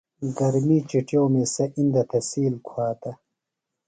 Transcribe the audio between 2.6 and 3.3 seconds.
کُھواتہ۔